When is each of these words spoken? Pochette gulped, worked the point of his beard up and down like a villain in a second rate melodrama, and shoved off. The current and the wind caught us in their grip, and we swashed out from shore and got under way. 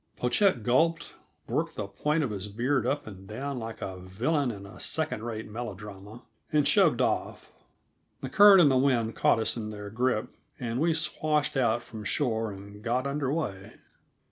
Pochette 0.17 0.63
gulped, 0.63 1.13
worked 1.47 1.75
the 1.75 1.85
point 1.85 2.23
of 2.23 2.31
his 2.31 2.47
beard 2.47 2.87
up 2.87 3.05
and 3.05 3.27
down 3.27 3.59
like 3.59 3.83
a 3.83 3.97
villain 3.99 4.49
in 4.49 4.65
a 4.65 4.79
second 4.79 5.21
rate 5.23 5.47
melodrama, 5.47 6.23
and 6.51 6.67
shoved 6.67 7.01
off. 7.03 7.51
The 8.21 8.29
current 8.29 8.61
and 8.61 8.71
the 8.71 8.77
wind 8.77 9.15
caught 9.15 9.37
us 9.37 9.55
in 9.55 9.69
their 9.69 9.91
grip, 9.91 10.29
and 10.59 10.81
we 10.81 10.95
swashed 10.95 11.55
out 11.55 11.83
from 11.83 12.03
shore 12.03 12.51
and 12.51 12.81
got 12.81 13.05
under 13.05 13.31
way. 13.31 13.73